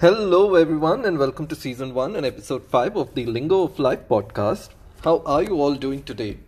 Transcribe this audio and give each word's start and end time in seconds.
Hello, 0.00 0.54
everyone, 0.54 1.04
and 1.06 1.18
welcome 1.18 1.48
to 1.48 1.56
season 1.56 1.92
one 1.92 2.14
and 2.14 2.24
episode 2.24 2.64
five 2.64 2.94
of 2.94 3.16
the 3.16 3.26
Lingo 3.26 3.64
of 3.64 3.80
Life 3.80 4.06
podcast. 4.08 4.68
How 5.02 5.24
are 5.26 5.42
you 5.42 5.60
all 5.60 5.74
doing 5.74 6.04
today? 6.04 6.38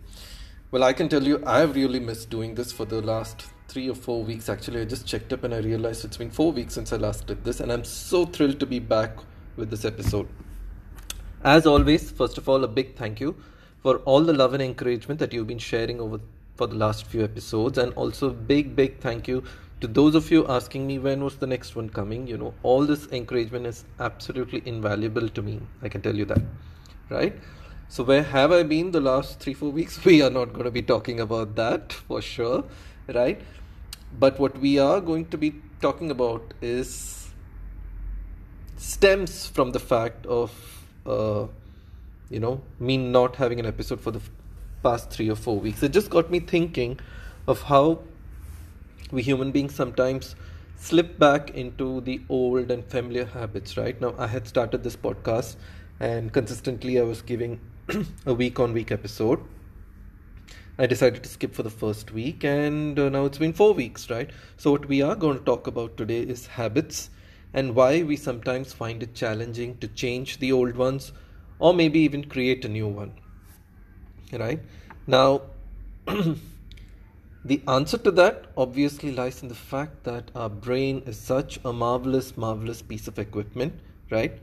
Well, 0.71 0.85
I 0.85 0.93
can 0.93 1.09
tell 1.09 1.21
you, 1.21 1.43
I've 1.45 1.75
really 1.75 1.99
missed 1.99 2.29
doing 2.29 2.55
this 2.55 2.71
for 2.71 2.85
the 2.85 3.01
last 3.01 3.47
three 3.67 3.89
or 3.89 3.93
four 3.93 4.23
weeks. 4.23 4.47
Actually, 4.47 4.79
I 4.79 4.85
just 4.85 5.05
checked 5.05 5.33
up 5.33 5.43
and 5.43 5.53
I 5.53 5.57
realized 5.57 6.05
it's 6.05 6.15
been 6.15 6.31
four 6.31 6.53
weeks 6.53 6.75
since 6.75 6.93
I 6.93 6.95
last 6.95 7.27
did 7.27 7.43
this, 7.43 7.59
and 7.59 7.73
I'm 7.73 7.83
so 7.83 8.25
thrilled 8.25 8.57
to 8.61 8.65
be 8.65 8.79
back 8.79 9.17
with 9.57 9.69
this 9.69 9.83
episode. 9.83 10.29
As 11.43 11.65
always, 11.65 12.09
first 12.09 12.37
of 12.37 12.47
all, 12.47 12.63
a 12.63 12.69
big 12.69 12.95
thank 12.95 13.19
you 13.19 13.35
for 13.83 13.97
all 14.05 14.21
the 14.21 14.31
love 14.31 14.53
and 14.53 14.63
encouragement 14.63 15.19
that 15.19 15.33
you've 15.33 15.47
been 15.47 15.59
sharing 15.59 15.99
over 15.99 16.21
for 16.55 16.67
the 16.67 16.75
last 16.75 17.05
few 17.05 17.21
episodes, 17.21 17.77
and 17.77 17.91
also 17.95 18.29
big, 18.29 18.77
big 18.77 18.99
thank 18.99 19.27
you 19.27 19.43
to 19.81 19.87
those 19.87 20.13
of 20.13 20.29
you 20.31 20.47
asking 20.47 20.85
me 20.85 20.99
when 20.99 21.23
was 21.23 21.37
the 21.37 21.47
next 21.47 21.75
one 21.75 21.89
coming 21.89 22.27
you 22.27 22.37
know 22.37 22.53
all 22.61 22.85
this 22.85 23.07
encouragement 23.19 23.65
is 23.65 23.83
absolutely 23.99 24.61
invaluable 24.65 25.27
to 25.27 25.41
me. 25.41 25.59
I 25.81 25.89
can 25.89 26.01
tell 26.01 26.15
you 26.15 26.25
that 26.25 26.41
right? 27.09 27.35
So 27.89 28.03
where 28.03 28.23
have 28.23 28.51
i 28.51 28.63
been 28.63 28.91
the 28.91 29.01
last 29.01 29.39
3 29.39 29.53
4 29.55 29.71
weeks? 29.71 30.05
We 30.11 30.21
are 30.21 30.29
not 30.29 30.53
going 30.53 30.65
to 30.65 30.71
be 30.71 30.83
talking 30.83 31.19
about 31.19 31.55
that 31.55 31.93
for 31.93 32.21
sure 32.21 32.63
right? 33.07 33.41
But 34.19 34.39
what 34.39 34.59
we 34.59 34.77
are 34.77 35.01
going 35.01 35.25
to 35.29 35.37
be 35.37 35.55
talking 35.81 36.11
about 36.11 36.53
is 36.61 37.31
stems 38.77 39.47
from 39.47 39.71
the 39.71 39.79
fact 39.79 40.25
of 40.25 40.53
uh, 41.07 41.47
you 42.29 42.39
know 42.39 42.61
me 42.79 42.97
not 42.97 43.35
having 43.35 43.59
an 43.59 43.65
episode 43.65 43.99
for 43.99 44.11
the 44.11 44.21
past 44.83 45.09
3 45.09 45.29
or 45.31 45.35
4 45.35 45.59
weeks. 45.59 45.83
It 45.83 45.91
just 45.91 46.09
got 46.11 46.29
me 46.29 46.39
thinking 46.39 46.99
of 47.47 47.63
how 47.63 47.99
we 49.11 49.21
human 49.21 49.51
beings 49.51 49.75
sometimes 49.75 50.35
slip 50.75 51.19
back 51.19 51.51
into 51.51 52.01
the 52.01 52.21
old 52.29 52.71
and 52.71 52.83
familiar 52.85 53.25
habits, 53.25 53.77
right? 53.77 53.99
Now, 54.01 54.15
I 54.17 54.27
had 54.27 54.47
started 54.47 54.83
this 54.83 54.95
podcast 54.95 55.57
and 55.99 56.33
consistently 56.33 56.99
I 56.99 57.03
was 57.03 57.21
giving 57.21 57.59
a 58.25 58.33
week 58.33 58.59
on 58.59 58.73
week 58.73 58.91
episode. 58.91 59.39
I 60.79 60.87
decided 60.87 61.21
to 61.23 61.29
skip 61.29 61.53
for 61.53 61.61
the 61.63 61.69
first 61.69 62.11
week 62.11 62.43
and 62.43 62.97
uh, 62.97 63.09
now 63.09 63.25
it's 63.25 63.37
been 63.37 63.53
four 63.53 63.73
weeks, 63.73 64.09
right? 64.09 64.31
So, 64.57 64.71
what 64.71 64.87
we 64.87 65.01
are 65.01 65.15
going 65.15 65.37
to 65.37 65.43
talk 65.45 65.67
about 65.67 65.97
today 65.97 66.21
is 66.21 66.47
habits 66.47 67.11
and 67.53 67.75
why 67.75 68.01
we 68.01 68.15
sometimes 68.15 68.73
find 68.73 69.03
it 69.03 69.13
challenging 69.13 69.77
to 69.79 69.87
change 69.87 70.39
the 70.39 70.51
old 70.51 70.75
ones 70.75 71.11
or 71.59 71.73
maybe 71.73 71.99
even 71.99 72.23
create 72.23 72.65
a 72.65 72.69
new 72.69 72.87
one, 72.87 73.13
right? 74.33 74.59
Now, 75.05 75.41
The 77.43 77.61
answer 77.67 77.97
to 77.97 78.11
that 78.11 78.45
obviously 78.55 79.11
lies 79.11 79.41
in 79.41 79.47
the 79.47 79.55
fact 79.55 80.03
that 80.03 80.29
our 80.35 80.49
brain 80.49 81.01
is 81.07 81.17
such 81.17 81.59
a 81.65 81.73
marvelous, 81.73 82.37
marvelous 82.37 82.83
piece 82.83 83.07
of 83.07 83.17
equipment, 83.17 83.73
right? 84.11 84.39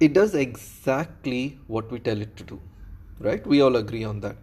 It 0.00 0.12
does 0.12 0.34
exactly 0.34 1.58
what 1.66 1.90
we 1.90 1.98
tell 1.98 2.20
it 2.20 2.36
to 2.36 2.44
do, 2.44 2.60
right? 3.20 3.44
We 3.46 3.62
all 3.62 3.76
agree 3.76 4.04
on 4.04 4.20
that. 4.20 4.36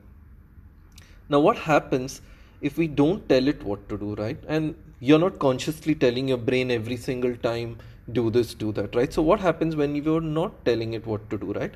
Now, 1.30 1.40
what 1.40 1.58
happens 1.58 2.22
if 2.62 2.78
we 2.78 2.88
don't 2.88 3.28
tell 3.30 3.48
it 3.48 3.64
what 3.64 3.88
to 3.90 3.98
do, 3.98 4.16
right? 4.16 4.38
And 4.48 4.76
you're 5.00 5.20
not 5.20 5.38
consciously 5.38 5.94
telling 5.94 6.28
your 6.28 6.38
brain 6.40 6.72
every 6.72 6.98
single 6.98 7.36
time, 7.38 7.78
do 8.12 8.32
this, 8.32 8.56
do 8.56 8.72
that, 8.72 8.96
right? 8.96 9.14
So, 9.14 9.22
what 9.22 9.40
happens 9.40 9.76
when 9.76 9.96
you're 9.96 10.22
not 10.22 10.66
telling 10.66 10.94
it 10.94 11.06
what 11.06 11.30
to 11.30 11.38
do, 11.38 11.54
right? 11.54 11.74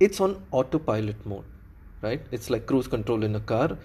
It's 0.00 0.20
on 0.20 0.42
autopilot 0.50 1.24
mode, 1.26 1.44
right? 2.00 2.22
It's 2.30 2.48
like 2.48 2.66
cruise 2.66 2.88
control 2.88 3.22
in 3.22 3.36
a 3.36 3.40
car 3.40 3.76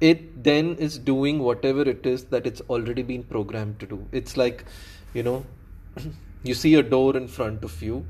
it 0.00 0.42
then 0.42 0.76
is 0.76 0.98
doing 0.98 1.38
whatever 1.38 1.82
it 1.82 2.04
is 2.06 2.24
that 2.24 2.46
it's 2.46 2.60
already 2.68 3.02
been 3.02 3.22
programmed 3.22 3.78
to 3.80 3.86
do. 3.86 4.06
It's 4.12 4.36
like, 4.36 4.64
you 5.14 5.22
know, 5.22 5.44
you 6.42 6.54
see 6.54 6.74
a 6.74 6.82
door 6.82 7.16
in 7.16 7.28
front 7.28 7.64
of 7.64 7.82
you. 7.82 8.06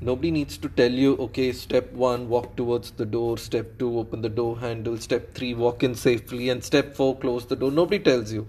Nobody 0.00 0.30
needs 0.30 0.58
to 0.58 0.68
tell 0.68 0.90
you, 0.90 1.16
okay, 1.16 1.52
step 1.52 1.92
one, 1.92 2.28
walk 2.28 2.56
towards 2.56 2.90
the 2.92 3.06
door. 3.06 3.38
Step 3.38 3.78
two, 3.78 3.98
open 3.98 4.22
the 4.22 4.28
door 4.28 4.58
handle. 4.58 4.98
Step 4.98 5.34
three, 5.34 5.54
walk 5.54 5.82
in 5.82 5.94
safely. 5.94 6.50
And 6.50 6.62
step 6.62 6.94
four, 6.94 7.16
close 7.16 7.46
the 7.46 7.56
door. 7.56 7.70
Nobody 7.70 7.98
tells 7.98 8.32
you. 8.32 8.46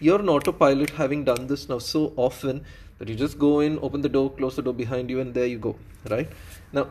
You're 0.00 0.20
an 0.20 0.28
autopilot 0.28 0.90
having 0.90 1.24
done 1.24 1.46
this 1.46 1.68
now 1.68 1.78
so 1.78 2.12
often 2.16 2.64
that 2.98 3.08
you 3.08 3.14
just 3.14 3.38
go 3.38 3.60
in, 3.60 3.78
open 3.80 4.02
the 4.02 4.08
door, 4.08 4.30
close 4.30 4.56
the 4.56 4.62
door 4.62 4.74
behind 4.74 5.08
you, 5.08 5.20
and 5.20 5.32
there 5.32 5.46
you 5.46 5.58
go, 5.58 5.76
right? 6.10 6.28
Now, 6.72 6.88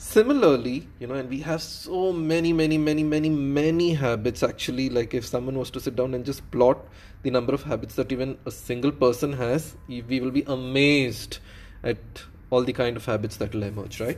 similarly 0.00 0.88
you 0.98 1.06
know 1.06 1.14
and 1.14 1.28
we 1.28 1.40
have 1.40 1.60
so 1.60 2.10
many 2.10 2.54
many 2.54 2.78
many 2.78 3.02
many 3.04 3.28
many 3.28 3.92
habits 3.92 4.42
actually 4.42 4.88
like 4.88 5.12
if 5.12 5.26
someone 5.26 5.58
was 5.58 5.70
to 5.70 5.78
sit 5.78 5.94
down 5.94 6.14
and 6.14 6.24
just 6.24 6.50
plot 6.50 6.78
the 7.22 7.30
number 7.30 7.52
of 7.52 7.64
habits 7.64 7.96
that 7.96 8.10
even 8.10 8.38
a 8.46 8.50
single 8.50 8.90
person 8.90 9.34
has 9.34 9.76
we 9.88 10.18
will 10.20 10.30
be 10.30 10.42
amazed 10.46 11.36
at 11.84 12.22
all 12.48 12.64
the 12.64 12.72
kind 12.72 12.96
of 12.96 13.04
habits 13.04 13.36
that 13.36 13.54
will 13.54 13.62
emerge 13.62 14.00
right? 14.00 14.16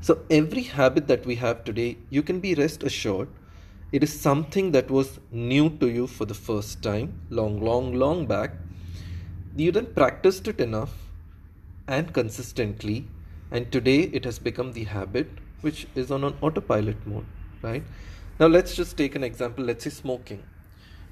So 0.00 0.24
every 0.30 0.62
habit 0.62 1.08
that 1.08 1.26
we 1.26 1.34
have 1.36 1.64
today 1.64 1.98
you 2.08 2.22
can 2.22 2.38
be 2.38 2.54
rest 2.54 2.84
assured 2.84 3.28
it 3.90 4.04
is 4.04 4.20
something 4.20 4.70
that 4.70 4.88
was 4.88 5.18
new 5.32 5.68
to 5.78 5.88
you 5.88 6.06
for 6.06 6.26
the 6.26 6.34
first 6.34 6.80
time 6.80 7.20
long 7.28 7.60
long 7.60 7.92
long 7.94 8.26
back. 8.26 8.52
You 9.56 9.72
then 9.72 9.86
practiced 9.86 10.46
it 10.46 10.60
enough 10.60 10.94
and 11.88 12.14
consistently 12.14 13.08
and 13.52 13.70
today 13.70 14.00
it 14.18 14.24
has 14.24 14.38
become 14.38 14.72
the 14.72 14.84
habit 14.84 15.28
which 15.60 15.86
is 15.94 16.10
on 16.10 16.24
an 16.24 16.34
autopilot 16.40 17.06
mode 17.06 17.26
right? 17.60 17.84
Now 18.40 18.46
let's 18.46 18.74
just 18.74 18.96
take 18.96 19.14
an 19.14 19.22
example. 19.22 19.64
Let's 19.64 19.84
say 19.84 19.90
smoking. 19.90 20.42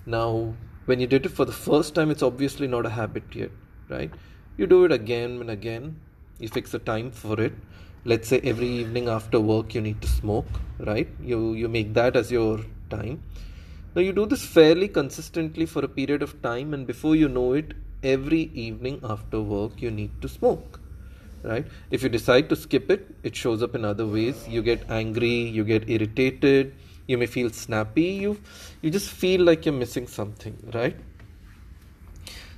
Now 0.07 0.55
when 0.87 1.01
you 1.01 1.07
did 1.07 1.27
it 1.27 1.29
for 1.29 1.45
the 1.45 1.53
first 1.53 1.95
time 1.95 2.11
it's 2.11 2.23
obviously 2.23 2.67
not 2.67 2.87
a 2.87 2.91
habit 2.91 3.25
yet 3.35 3.51
right? 3.89 4.11
You 4.57 4.67
do 4.67 4.85
it 4.87 4.93
again 4.93 5.41
and 5.41 5.51
again. 5.51 6.01
You 6.39 6.49
fix 6.49 6.73
a 6.75 6.79
time 6.79 7.11
for 7.11 7.41
it. 7.41 7.53
Let's 8.05 8.29
say 8.29 8.41
every 8.43 8.69
evening 8.69 9.09
after 9.09 9.39
work 9.39 9.75
you 9.75 9.83
need 9.83 10.01
to 10.01 10.09
smoke 10.09 10.49
right? 10.79 11.09
You 11.23 11.53
you 11.53 11.69
make 11.69 11.95
that 11.95 12.17
as 12.17 12.33
your 12.33 12.61
time. 12.89 13.23
Now 13.95 14.01
you 14.01 14.13
do 14.13 14.25
this 14.25 14.45
fairly 14.45 14.89
consistently 14.89 15.67
for 15.67 15.85
a 15.85 15.89
period 15.89 16.23
of 16.23 16.41
time 16.43 16.73
and 16.73 16.87
before 16.87 17.17
you 17.17 17.29
know 17.29 17.53
it 17.53 17.75
every 18.03 18.45
evening 18.67 19.01
after 19.05 19.41
work 19.41 19.83
you 19.83 19.91
need 19.91 20.23
to 20.23 20.29
smoke 20.29 20.80
right? 21.43 21.67
If 21.91 22.03
you 22.03 22.09
decide 22.09 22.49
to 22.51 22.57
skip 22.57 22.91
it 22.91 23.07
it 23.23 23.37
shows 23.37 23.63
up 23.63 23.75
in 23.75 23.85
other 23.85 24.07
ways. 24.07 24.47
You 24.49 24.63
get 24.63 24.89
angry 24.91 25.35
you 25.59 25.65
get 25.65 25.89
irritated 25.89 26.75
you 27.07 27.19
may 27.19 27.27
feel 27.27 27.51
snappy 27.51 28.09
you 28.25 28.41
you 28.83 28.91
just 28.91 29.11
feel 29.11 29.43
like 29.43 29.67
you're 29.67 29.75
missing 29.75 30.07
something 30.07 30.57
right? 30.75 30.97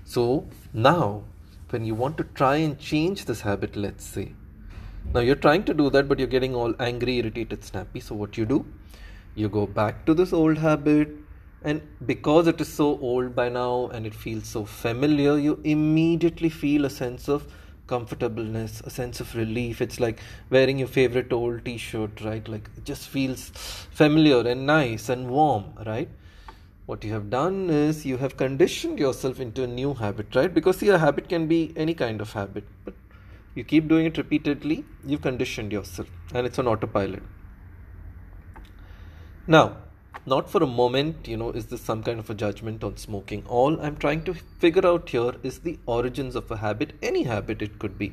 So 0.05 0.47
now 0.73 1.25
when 1.71 1.85
you 1.85 1.95
want 1.95 2.19
to 2.19 2.25
try 2.35 2.57
and 2.57 2.79
change 2.79 3.25
this 3.25 3.41
habit 3.41 3.77
let's 3.77 4.05
say 4.05 4.33
now 5.15 5.21
you're 5.21 5.43
trying 5.47 5.65
to 5.65 5.75
do 5.75 5.89
that 5.91 6.09
but 6.09 6.19
you're 6.19 6.35
getting 6.37 6.55
all 6.55 6.75
angry 6.79 7.19
irritated 7.19 7.65
snappy 7.65 8.01
so 8.01 8.15
what 8.15 8.37
you 8.37 8.45
do? 8.45 8.65
You 9.35 9.49
go 9.49 9.67
back 9.67 10.05
to 10.07 10.15
this 10.15 10.33
old 10.33 10.59
habit 10.59 11.09
and 11.65 11.81
because 12.07 12.47
it 12.47 12.61
is 12.61 12.73
so 12.73 12.99
old 12.99 13.35
by 13.35 13.49
now 13.49 13.89
and 13.93 14.07
it 14.07 14.15
feels 14.15 14.47
so 14.47 14.65
familiar 14.65 15.39
you 15.39 15.61
immediately 15.65 16.49
feel 16.49 16.85
a 16.85 16.91
sense 16.91 17.29
of 17.29 17.47
comfortableness, 17.93 18.81
a 18.91 18.91
sense 18.91 19.21
of 19.25 19.35
relief. 19.43 19.81
It's 19.87 20.01
like 20.07 20.21
wearing 20.51 20.79
your 20.83 20.89
favorite 20.89 21.33
old 21.33 21.65
t 21.67 21.77
shirt, 21.77 22.21
right? 22.31 22.47
Like 22.55 22.71
it 22.77 22.85
just 22.93 23.09
feels 23.09 23.51
familiar 24.03 24.41
and 24.55 24.67
nice 24.67 25.09
and 25.09 25.31
warm, 25.37 25.65
right? 25.87 26.09
What 26.87 27.05
you 27.05 27.13
have 27.13 27.29
done 27.31 27.59
is 27.71 28.05
you 28.13 28.17
have 28.25 28.37
conditioned 28.37 28.99
yourself 28.99 29.39
into 29.41 29.63
a 29.65 29.67
new 29.67 29.95
habit, 29.95 30.35
right? 30.41 30.53
Because 30.53 30.79
see, 30.79 30.89
a 30.89 30.99
habit 30.99 31.29
can 31.29 31.47
be 31.55 31.61
any 31.85 31.95
kind 31.95 32.21
of 32.21 32.33
habit, 32.33 32.65
but 32.85 32.95
you 33.55 33.65
keep 33.65 33.87
doing 33.89 34.07
it 34.07 34.19
repeatedly, 34.19 34.85
you've 35.07 35.23
conditioned 35.23 35.73
yourself, 35.73 36.09
and 36.35 36.47
it's 36.47 36.59
on 36.59 36.67
autopilot. 36.67 37.23
Now, 39.47 39.65
not 40.25 40.49
for 40.49 40.63
a 40.63 40.67
moment, 40.67 41.27
you 41.27 41.37
know, 41.37 41.51
is 41.51 41.67
this 41.67 41.81
some 41.81 42.03
kind 42.03 42.21
of 42.21 42.31
a 42.31 42.35
judgment 42.35 42.85
on 42.85 42.97
smoking. 42.97 43.45
All 43.49 43.81
I'm 43.81 43.97
trying 43.97 44.25
to 44.25 44.35
figure 44.35 44.87
out 44.87 45.09
here 45.09 45.35
is 45.43 45.59
the 45.61 45.79
origins 45.87 46.37
of 46.37 46.51
a 46.51 46.57
habit, 46.57 46.93
any 47.03 47.25
habit 47.25 47.61
it 47.61 47.79
could 47.79 47.99
be 47.99 48.13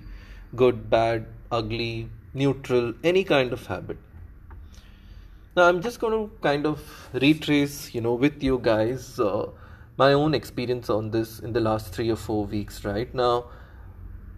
good, 0.56 0.90
bad, 0.90 1.28
ugly, 1.51 2.10
neutral, 2.34 2.94
any 3.04 3.24
kind 3.24 3.54
of 3.54 3.66
habit. 3.68 3.98
Now, 5.56 5.63
I'm 5.63 5.81
just 5.81 6.00
going 6.00 6.13
to 6.13 6.36
kind 6.42 6.66
of 6.66 7.10
retrace, 7.13 7.94
you 7.94 8.02
know, 8.02 8.13
with 8.13 8.42
you 8.42 8.60
guys 8.62 9.19
uh, 9.19 9.48
my 9.98 10.13
own 10.13 10.34
experience 10.34 10.90
on 10.90 11.12
this 11.12 11.40
in 11.40 11.54
the 11.54 11.60
last 11.60 11.94
three 11.94 12.10
or 12.10 12.16
four 12.16 12.45
weeks, 12.45 12.86
right? 12.86 13.13
Now, 13.13 13.45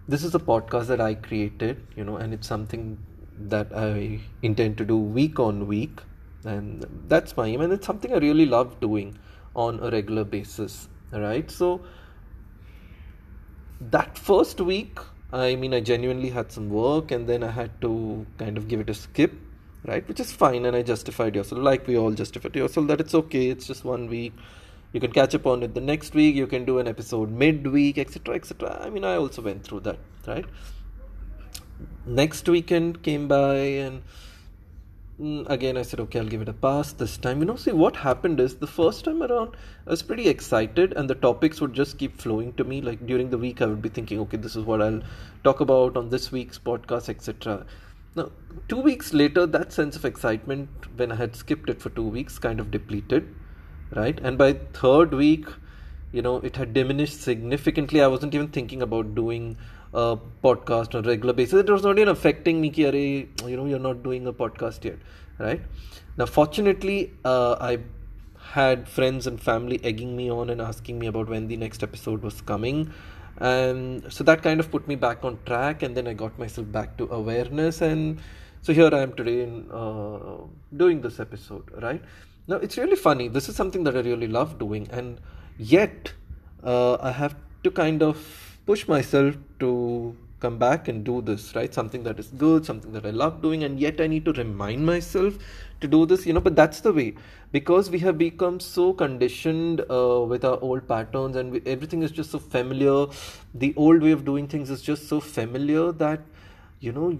this 0.07 0.23
is 0.23 0.35
a 0.35 0.39
podcast 0.39 0.87
that 0.87 0.99
I 0.99 1.13
created, 1.13 1.85
you 1.95 2.03
know, 2.03 2.17
and 2.17 2.33
it's 2.33 2.47
something 2.47 2.97
that 3.37 3.67
I 3.73 4.19
intend 4.41 4.77
to 4.79 4.85
do 4.85 4.97
week 4.97 5.39
on 5.39 5.67
week 5.67 6.01
and 6.45 6.85
that's 7.07 7.37
my 7.37 7.47
aim 7.47 7.61
and 7.61 7.73
it's 7.73 7.85
something 7.85 8.13
i 8.13 8.17
really 8.17 8.45
love 8.45 8.79
doing 8.79 9.17
on 9.55 9.79
a 9.79 9.89
regular 9.91 10.23
basis 10.23 10.87
right? 11.11 11.51
So 11.51 11.81
that 13.79 14.17
first 14.17 14.61
week 14.61 14.99
i 15.33 15.55
mean 15.55 15.73
i 15.73 15.79
genuinely 15.79 16.29
had 16.29 16.51
some 16.51 16.69
work 16.69 17.11
and 17.11 17.27
then 17.27 17.43
i 17.43 17.49
had 17.49 17.81
to 17.81 18.25
kind 18.37 18.57
of 18.57 18.67
give 18.67 18.79
it 18.79 18.89
a 18.89 18.93
skip 18.93 19.33
right? 19.83 20.07
Which 20.07 20.19
is 20.19 20.31
fine 20.31 20.65
and 20.65 20.75
i 20.75 20.83
justified 20.83 21.35
yourself. 21.35 21.59
Like 21.61 21.87
we 21.87 21.97
all 21.97 22.11
justified 22.11 22.55
yourself 22.55 22.87
that 22.87 23.01
it's 23.01 23.15
okay 23.15 23.49
it's 23.49 23.65
just 23.65 23.83
one 23.83 24.07
week. 24.07 24.33
You 24.93 24.99
can 24.99 25.11
catch 25.11 25.33
up 25.33 25.47
on 25.47 25.63
it 25.63 25.73
the 25.73 25.81
next 25.81 26.13
week. 26.13 26.35
You 26.35 26.47
can 26.47 26.65
do 26.65 26.77
an 26.77 26.87
episode 26.87 27.31
midweek 27.31 27.97
etc 27.97 28.35
etc 28.35 28.81
i 28.83 28.89
mean 28.89 29.03
i 29.03 29.15
also 29.15 29.41
went 29.41 29.63
through 29.63 29.81
that 29.81 29.97
right? 30.27 30.45
Next 32.05 32.47
weekend 32.47 33.01
came 33.01 33.27
by 33.27 33.55
and 33.55 34.03
Mm, 35.21 35.47
again 35.51 35.77
i 35.77 35.81
said 35.83 35.99
okay 35.99 36.17
i'll 36.19 36.31
give 36.33 36.41
it 36.41 36.49
a 36.49 36.53
pass 36.53 36.93
this 36.93 37.15
time. 37.15 37.41
You 37.41 37.45
know 37.45 37.55
see 37.55 37.71
what 37.71 37.97
happened 37.97 38.39
is 38.39 38.55
the 38.55 38.65
first 38.65 39.05
time 39.05 39.21
around 39.21 39.55
i 39.85 39.91
was 39.91 40.01
pretty 40.01 40.27
excited 40.27 40.93
and 40.93 41.07
the 41.07 41.13
topics 41.13 41.61
would 41.61 41.73
just 41.73 41.99
keep 41.99 42.17
flowing 42.19 42.53
to 42.53 42.63
me. 42.63 42.81
Like 42.81 43.05
during 43.05 43.29
the 43.29 43.37
week 43.37 43.61
i 43.61 43.67
would 43.67 43.83
be 43.83 43.89
thinking 43.89 44.19
okay 44.21 44.37
this 44.37 44.55
is 44.55 44.65
what 44.65 44.81
i'll 44.81 45.01
talk 45.43 45.59
about 45.59 45.95
on 45.95 46.09
this 46.09 46.31
week's 46.31 46.57
podcast 46.57 47.07
etc 47.07 47.65
now 48.15 48.31
two 48.67 48.81
weeks 48.81 49.13
later 49.13 49.45
that 49.45 49.71
sense 49.71 49.95
of 49.95 50.05
excitement 50.05 50.69
when 50.95 51.11
i 51.11 51.15
had 51.15 51.35
skipped 51.35 51.69
it 51.69 51.81
for 51.81 51.91
two 51.91 52.07
weeks 52.07 52.39
kind 52.39 52.59
of 52.59 52.71
depleted 52.71 53.35
right? 53.95 54.19
And 54.21 54.37
by 54.37 54.53
third 54.53 55.13
week 55.13 55.45
you 56.11 56.21
know 56.21 56.37
it 56.37 56.55
had 56.55 56.73
diminished 56.73 57.21
significantly. 57.21 58.01
I 58.01 58.07
wasn't 58.07 58.33
even 58.33 58.47
thinking 58.47 58.81
about 58.81 59.13
doing 59.13 59.57
a 59.93 60.17
podcast 60.43 60.95
on 60.95 61.05
a 61.05 61.07
regular 61.07 61.33
basis. 61.33 61.59
It 61.61 61.69
was 61.69 61.83
not 61.83 61.97
even 61.97 62.09
affecting 62.09 62.61
me 62.61 62.69
ki, 62.69 63.27
you 63.45 63.57
know 63.57 63.65
you're 63.65 63.79
not 63.79 64.03
doing 64.03 64.27
a 64.27 64.33
podcast 64.33 64.83
yet 64.83 64.99
right? 65.37 65.61
Now 66.17 66.25
fortunately 66.25 67.13
uh, 67.25 67.55
i 67.59 67.79
had 68.51 68.87
friends 68.87 69.27
and 69.27 69.41
family 69.41 69.79
egging 69.83 70.15
me 70.15 70.29
on 70.29 70.49
and 70.49 70.61
asking 70.61 70.99
me 70.99 71.07
about 71.07 71.29
when 71.29 71.47
the 71.47 71.55
next 71.55 71.83
episode 71.83 72.21
was 72.21 72.41
coming. 72.41 72.91
And 73.37 74.11
so 74.11 74.23
that 74.25 74.43
kind 74.43 74.59
of 74.59 74.69
put 74.69 74.87
me 74.87 74.95
back 74.95 75.23
on 75.23 75.39
track 75.45 75.83
and 75.83 75.95
then 75.95 76.07
i 76.07 76.13
got 76.13 76.37
myself 76.37 76.71
back 76.71 76.97
to 76.97 77.07
awareness. 77.11 77.81
And 77.81 78.19
so 78.61 78.73
here 78.73 78.89
i 78.93 78.99
am 78.99 79.13
today 79.13 79.43
in 79.43 79.69
uh, 79.71 80.37
doing 80.75 81.01
this 81.01 81.19
episode 81.19 81.71
right? 81.81 82.01
Now 82.47 82.57
it's 82.57 82.77
really 82.77 82.95
funny. 82.95 83.27
This 83.27 83.49
is 83.49 83.55
something 83.55 83.83
that 83.85 83.95
I 83.95 84.01
really 84.01 84.27
love 84.27 84.57
doing, 84.57 84.87
and 84.91 85.19
yet 85.57 86.11
uh, 86.63 86.95
I 86.95 87.11
have 87.11 87.35
to 87.63 87.71
kind 87.71 88.01
of 88.01 88.50
push 88.65 88.87
myself 88.87 89.35
to 89.59 90.15
come 90.39 90.57
back 90.57 90.87
and 90.87 91.03
do 91.03 91.21
this, 91.21 91.55
right? 91.55 91.73
Something 91.73 92.03
that 92.03 92.19
is 92.19 92.27
good, 92.27 92.65
something 92.65 92.91
that 92.93 93.05
I 93.05 93.11
love 93.11 93.41
doing, 93.41 93.63
and 93.63 93.79
yet 93.79 94.01
I 94.01 94.07
need 94.07 94.25
to 94.25 94.33
remind 94.33 94.85
myself 94.85 95.37
to 95.81 95.87
do 95.87 96.05
this, 96.05 96.25
you 96.25 96.33
know. 96.33 96.41
But 96.41 96.55
that's 96.55 96.81
the 96.81 96.91
way 96.91 97.13
because 97.51 97.89
we 97.89 97.99
have 97.99 98.17
become 98.17 98.59
so 98.59 98.93
conditioned 98.93 99.81
uh, 99.81 100.21
with 100.27 100.43
our 100.43 100.59
old 100.61 100.87
patterns, 100.87 101.35
and 101.35 101.51
we, 101.51 101.61
everything 101.65 102.01
is 102.01 102.11
just 102.11 102.31
so 102.31 102.39
familiar. 102.39 103.05
The 103.53 103.73
old 103.75 104.01
way 104.01 104.11
of 104.11 104.25
doing 104.25 104.47
things 104.47 104.69
is 104.69 104.81
just 104.81 105.07
so 105.07 105.19
familiar 105.19 105.91
that 105.91 106.21
you 106.79 106.91
know 106.91 107.17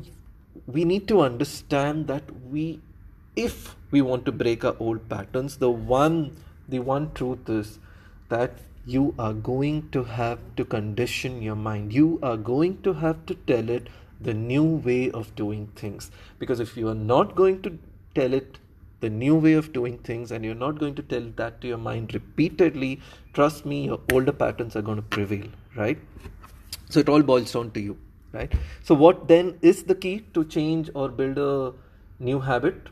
we 0.68 0.84
need 0.84 1.08
to 1.08 1.22
understand 1.22 2.08
that 2.08 2.24
we 2.50 2.82
if 3.36 3.76
we 3.92 4.02
want 4.02 4.26
to 4.26 4.32
break 4.32 4.66
our 4.66 4.76
old 4.80 5.08
patterns 5.08 5.58
the 5.58 5.70
one 5.70 6.36
the 6.68 6.80
one 6.80 7.12
truth 7.14 7.50
is 7.50 7.80
that 8.30 8.60
you 8.86 9.13
are 9.19 9.33
going 9.33 9.89
to 9.92 10.04
have 10.04 10.39
to 10.56 10.66
condition 10.66 11.42
your 11.42 11.56
mind. 11.56 11.94
You 11.94 12.19
are 12.24 12.38
going 12.38 12.81
to 12.81 12.94
have 12.94 13.25
to 13.28 13.36
tell 13.36 13.69
it 13.69 13.88
the 14.19 14.33
new 14.33 14.63
way 14.63 15.12
of 15.12 15.36
doing 15.36 15.68
things. 15.75 16.12
Because 16.39 16.60
if 16.60 16.75
you 16.78 16.88
are 16.89 16.95
not 16.95 17.36
going 17.36 17.62
to 17.63 17.78
tell 18.16 18.33
it 18.33 18.57
the 19.01 19.10
new 19.10 19.36
way 19.36 19.54
of 19.54 19.74
doing 19.74 19.98
things 20.00 20.31
and 20.31 20.45
you're 20.45 20.56
not 20.63 20.80
going 20.80 20.95
to 20.95 21.01
tell 21.01 21.24
that 21.36 21.60
to 21.62 21.68
your 21.68 21.78
mind 21.78 22.13
repeatedly 22.13 23.00
trust 23.33 23.66
me 23.66 23.86
your 23.86 24.00
older 24.13 24.31
patterns 24.31 24.75
are 24.75 24.81
going 24.84 24.98
to 24.98 25.01
prevail 25.01 25.48
right? 25.75 25.98
So 26.89 27.00
it 27.00 27.10
all 27.10 27.24
boils 27.24 27.51
down 27.51 27.72
to 27.72 27.80
you 27.80 27.98
right? 28.31 28.54
So 28.84 28.94
what 28.94 29.27
then 29.27 29.57
is 29.62 29.84
the 29.84 29.95
key 29.95 30.25
to 30.36 30.45
change 30.45 30.92
or 30.94 31.10
build 31.10 31.39
a 31.39 31.74
new 32.19 32.39
habit 32.39 32.89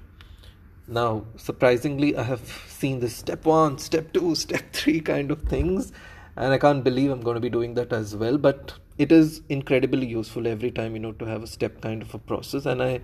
now, 0.89 1.25
surprisingly, 1.37 2.15
I 2.17 2.23
have 2.23 2.41
seen 2.67 2.99
this 2.99 3.15
step 3.15 3.45
one, 3.45 3.77
step 3.77 4.11
two, 4.13 4.35
step 4.35 4.73
three 4.73 4.99
kind 4.99 5.31
of 5.31 5.43
things, 5.43 5.91
and 6.35 6.53
I 6.53 6.57
can't 6.57 6.83
believe 6.83 7.11
I'm 7.11 7.21
going 7.21 7.35
to 7.35 7.41
be 7.41 7.49
doing 7.49 7.75
that 7.75 7.93
as 7.93 8.15
well. 8.15 8.37
But 8.37 8.73
it 8.97 9.11
is 9.11 9.41
incredibly 9.49 10.07
useful 10.07 10.47
every 10.47 10.71
time, 10.71 10.93
you 10.93 10.99
know, 10.99 11.11
to 11.13 11.25
have 11.25 11.43
a 11.43 11.47
step 11.47 11.81
kind 11.81 12.01
of 12.01 12.13
a 12.13 12.17
process. 12.17 12.65
And 12.65 12.81
I 12.81 13.01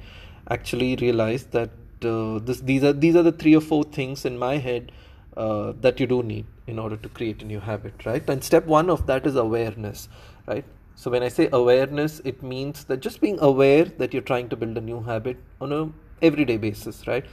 actually 0.49 0.95
realized 0.95 1.51
that 1.51 1.69
uh, 2.03 2.39
this, 2.39 2.61
these 2.61 2.83
are 2.83 2.93
these 2.93 3.15
are 3.15 3.23
the 3.23 3.31
three 3.31 3.55
or 3.55 3.61
four 3.61 3.83
things 3.83 4.25
in 4.25 4.38
my 4.38 4.57
head 4.57 4.91
uh, 5.38 5.73
that 5.81 5.99
you 5.99 6.07
do 6.07 6.23
need 6.23 6.45
in 6.67 6.79
order 6.79 6.97
to 6.97 7.09
create 7.09 7.41
a 7.41 7.45
new 7.45 7.59
habit, 7.59 8.05
right? 8.05 8.27
And 8.29 8.43
step 8.43 8.65
one 8.65 8.89
of 8.89 9.05
that 9.07 9.25
is 9.25 9.35
awareness, 9.35 10.09
right? 10.47 10.65
So 10.95 11.11
when 11.11 11.23
I 11.23 11.27
say 11.27 11.49
awareness, 11.51 12.21
it 12.23 12.41
means 12.41 12.85
that 12.85 13.01
just 13.01 13.21
being 13.21 13.38
aware 13.39 13.85
that 13.85 14.13
you're 14.13 14.23
trying 14.23 14.49
to 14.49 14.55
build 14.55 14.77
a 14.77 14.81
new 14.81 15.01
habit 15.01 15.38
on 15.59 15.73
a 15.73 15.89
everyday 16.21 16.57
basis, 16.57 17.05
right? 17.05 17.25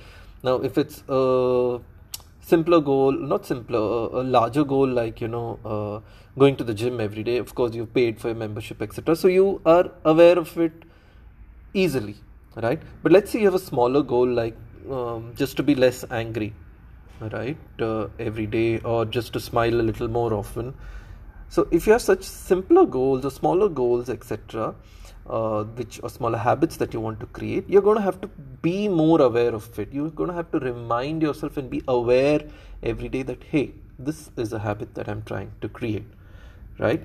Now 0.43 0.57
if 0.57 0.79
it's 0.79 1.03
a 1.09 1.81
simpler 2.41 2.81
goal 2.81 3.13
not 3.13 3.47
simpler 3.47 3.79
a 4.21 4.23
larger 4.23 4.65
goal 4.65 4.89
like 4.89 5.21
you 5.21 5.29
know 5.29 5.59
uh, 5.65 6.01
going 6.39 6.57
to 6.57 6.65
the 6.65 6.75
gym 6.75 7.01
every 7.01 7.23
day 7.23 7.37
of 7.37 7.55
course 7.55 7.75
you've 7.75 7.95
paid 7.95 8.21
for 8.21 8.29
your 8.29 8.37
membership 8.37 8.83
etc 8.83 9.15
so 9.15 9.29
you 9.29 9.61
are 9.65 9.91
aware 10.05 10.39
of 10.39 10.57
it 10.59 10.73
easily 11.75 12.17
right? 12.57 12.81
But 13.03 13.13
let's 13.13 13.31
say 13.31 13.41
you 13.41 13.47
have 13.47 13.55
a 13.55 13.59
smaller 13.59 14.03
goal 14.03 14.29
like 14.29 14.57
um, 14.91 15.33
just 15.37 15.57
to 15.57 15.63
be 15.63 15.75
less 15.75 16.05
angry 16.11 16.53
right 17.21 17.57
uh, 17.81 18.09
every 18.19 18.47
day 18.47 18.81
or 18.81 19.05
just 19.05 19.33
to 19.33 19.41
smile 19.41 19.75
a 19.81 19.83
little 19.83 20.09
more 20.09 20.35
often. 20.35 20.75
So 21.49 21.69
if 21.71 21.87
you 21.87 21.93
have 21.93 22.03
such 22.03 22.25
simpler 22.25 22.85
goals 22.87 23.25
or 23.25 23.31
smaller 23.31 23.69
goals 23.69 24.09
etc 24.11 24.75
uh, 25.29 25.65
which 25.65 26.01
or 26.03 26.11
smaller 26.11 26.39
habits 26.39 26.77
that 26.77 26.93
you 26.93 27.01
want 27.01 27.21
to 27.21 27.27
create 27.27 27.69
you're 27.69 27.83
going 27.83 27.97
to 27.97 28.03
have 28.03 28.21
to 28.21 28.29
be 28.61 28.89
more 28.89 29.21
aware 29.21 29.55
of 29.55 29.79
it. 29.79 29.93
You're 29.93 30.11
going 30.11 30.29
to 30.29 30.35
have 30.35 30.51
to 30.53 30.59
remind 30.59 31.23
yourself 31.23 31.57
and 31.57 31.69
be 31.71 31.83
aware 31.89 32.41
every 32.83 33.09
day 33.09 33.23
that 33.23 33.43
hey 33.45 33.73
this 33.99 34.31
is 34.37 34.53
a 34.53 34.59
habit 34.59 34.95
that 34.95 35.09
i'm 35.09 35.23
trying 35.23 35.53
to 35.61 35.69
create 35.69 36.05
right? 36.79 37.05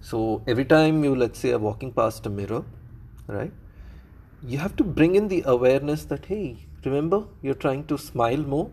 So 0.00 0.42
every 0.46 0.64
time 0.66 1.02
you 1.02 1.16
let's 1.16 1.38
say 1.38 1.52
are 1.52 1.58
walking 1.58 1.90
past 1.92 2.26
a 2.26 2.30
mirror 2.30 2.64
right 3.26 3.52
you 4.46 4.58
have 4.58 4.76
to 4.76 4.84
bring 4.84 5.14
in 5.16 5.28
the 5.28 5.42
awareness 5.46 6.04
that 6.06 6.26
hey 6.26 6.58
remember 6.84 7.24
you're 7.42 7.54
trying 7.54 7.86
to 7.86 7.98
smile 7.98 8.38
more? 8.38 8.70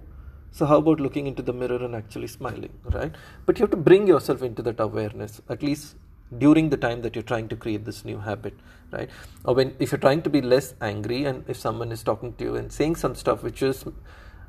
So 0.52 0.66
how 0.66 0.78
about 0.80 1.00
looking 1.00 1.28
into 1.28 1.42
the 1.42 1.54
mirror 1.54 1.84
and 1.84 1.96
actually 1.96 2.28
smiling 2.28 2.74
right? 2.84 3.16
But 3.46 3.58
you 3.58 3.64
have 3.64 3.72
to 3.72 3.78
bring 3.78 4.06
yourself 4.06 4.44
into 4.44 4.62
that 4.64 4.80
awareness 4.80 5.42
at 5.50 5.64
least 5.64 5.96
during 6.38 6.70
the 6.70 6.78
time 6.78 7.02
that 7.02 7.16
you're 7.16 7.24
trying 7.24 7.48
to 7.48 7.56
create 7.56 7.86
this 7.86 8.04
new 8.06 8.20
habit 8.20 8.54
right? 8.92 9.10
Or 9.46 9.56
when 9.56 9.76
if 9.80 9.92
you're 9.92 10.00
trying 10.00 10.22
to 10.24 10.30
be 10.30 10.42
less 10.42 10.74
angry 10.82 11.26
and 11.26 11.44
if 11.48 11.58
someone 11.58 11.92
is 11.92 12.04
talking 12.04 12.34
to 12.34 12.44
you 12.44 12.56
and 12.56 12.72
saying 12.72 12.96
some 12.98 13.16
stuff 13.16 13.44
which 13.44 13.62
is 13.64 13.86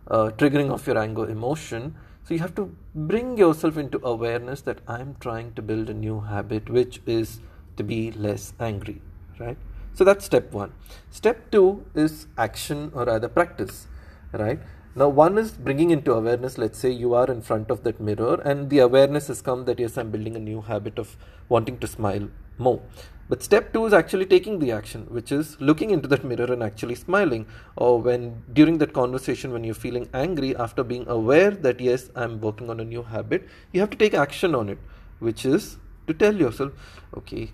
uh, 0.09 0.31
triggering 0.37 0.73
off 0.73 0.87
your 0.87 0.99
anger 0.99 1.29
emotion 1.29 1.95
so 2.25 2.35
you 2.35 2.41
have 2.41 2.55
to 2.55 2.75
bring 2.95 3.37
yourself 3.37 3.77
into 3.77 4.01
awareness 4.05 4.61
that 4.63 4.81
i'm 4.89 5.17
trying 5.21 5.53
to 5.55 5.63
build 5.63 5.89
a 5.89 5.95
new 5.95 6.21
habit 6.21 6.69
which 6.69 7.01
is 7.07 7.41
to 7.77 7.83
be 7.83 8.11
less 8.13 8.53
angry 8.61 9.01
right? 9.39 9.57
So 9.95 10.05
that's 10.05 10.25
step 10.25 10.53
1 10.53 10.73
step 11.11 11.51
2 11.51 11.85
is 11.95 12.27
action 12.37 12.91
or 12.95 13.05
rather 13.05 13.29
practice 13.29 13.87
right 14.33 14.59
now, 14.95 15.09
one 15.09 15.39
is 15.39 15.53
bringing 15.53 15.91
into 15.91 16.13
awareness. 16.13 16.59
Let's 16.59 16.79
say 16.79 16.91
you 16.91 17.15
are 17.15 17.31
in 17.31 17.41
front 17.41 17.71
of 17.71 17.83
that 17.85 18.01
mirror, 18.01 18.41
and 18.45 18.69
the 18.69 18.81
awareness 18.81 19.29
has 19.29 19.41
come 19.41 19.65
that 19.65 19.79
yes, 19.79 19.97
I'm 19.97 20.11
building 20.11 20.37
a 20.37 20.41
new 20.41 20.61
habit 20.61 20.99
of 20.99 21.17
wanting 21.49 21.79
to 21.79 21.87
smile 21.87 22.29
more. 22.59 22.83
But 23.29 23.43
step 23.43 23.73
two 23.73 23.87
is 23.87 23.95
actually 23.95 24.27
taking 24.27 24.59
the 24.59 24.73
action, 24.73 25.07
which 25.09 25.33
is 25.33 25.59
looking 25.59 25.91
into 25.91 26.07
that 26.09 26.25
mirror 26.25 26.53
and 26.53 26.63
actually 26.63 26.97
smiling. 26.97 27.47
Or 27.77 28.03
when 28.03 28.43
during 28.53 28.77
that 28.79 28.93
conversation, 28.93 29.53
when 29.53 29.65
you're 29.65 29.75
feeling 29.75 30.11
angry, 30.13 30.55
after 30.55 30.85
being 30.85 31.09
aware 31.09 31.51
that 31.51 31.81
yes, 31.81 32.11
I'm 32.15 32.41
working 32.43 32.69
on 32.69 32.79
a 32.79 32.85
new 32.85 33.03
habit, 33.03 33.49
you 33.73 33.81
have 33.81 33.89
to 33.91 33.97
take 33.97 34.13
action 34.13 34.55
on 34.55 34.69
it, 34.69 34.79
which 35.21 35.47
is 35.47 35.79
to 36.07 36.13
tell 36.13 36.35
yourself, 36.35 36.73
okay, 37.17 37.53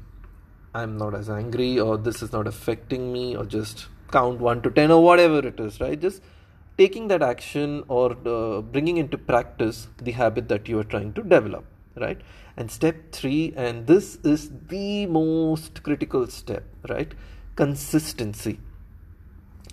I'm 0.74 0.96
not 0.96 1.14
as 1.14 1.30
angry, 1.30 1.78
or 1.78 1.96
this 1.96 2.22
is 2.22 2.32
not 2.32 2.48
affecting 2.48 3.12
me, 3.12 3.36
or 3.36 3.44
just 3.44 3.86
count 4.10 4.40
one 4.40 4.62
to 4.62 4.70
ten, 4.70 4.90
or 4.90 5.04
whatever 5.04 5.38
it 5.46 5.60
is, 5.60 5.80
right? 5.80 6.00
Just 6.00 6.22
taking 6.78 7.08
that 7.08 7.22
action 7.22 7.82
or 7.88 8.16
uh, 8.24 8.60
bringing 8.62 8.96
into 8.96 9.18
practice 9.18 9.88
the 10.00 10.12
habit 10.12 10.48
that 10.48 10.68
you 10.68 10.78
are 10.78 10.84
trying 10.94 11.12
to 11.12 11.22
develop 11.22 11.64
right? 11.96 12.20
And 12.56 12.70
step 12.70 13.12
3 13.12 13.54
and 13.56 13.86
this 13.86 14.18
is 14.22 14.50
the 14.68 15.06
most 15.06 15.82
critical 15.82 16.26
step 16.28 16.64
right? 16.88 17.12
Consistency 17.56 18.60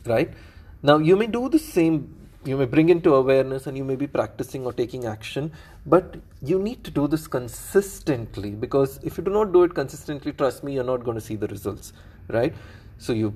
right? 0.06 0.34
Now 0.82 0.98
you 0.98 1.16
may 1.16 1.28
do 1.28 1.48
the 1.50 1.60
same 1.60 2.22
you 2.44 2.58
may 2.58 2.66
bring 2.66 2.90
into 2.90 3.14
awareness 3.16 3.66
and 3.66 3.76
you 3.76 3.84
may 3.84 3.96
be 3.96 4.06
practicing 4.06 4.66
or 4.66 4.74
taking 4.74 5.06
action 5.06 5.52
but 5.86 6.18
you 6.44 6.60
need 6.60 6.84
to 6.84 6.92
do 6.92 7.08
this 7.08 7.28
consistently 7.28 8.52
because 8.52 9.00
if 9.02 9.18
you 9.18 9.24
do 9.24 9.32
not 9.32 9.52
do 9.52 9.64
it 9.64 9.74
consistently 9.74 10.32
trust 10.32 10.64
me 10.64 10.74
you're 10.74 10.84
not 10.84 11.04
going 11.04 11.16
to 11.16 11.26
see 11.30 11.36
the 11.36 11.48
results 11.48 11.94
right? 12.28 12.54
So 12.98 13.14
you 13.14 13.34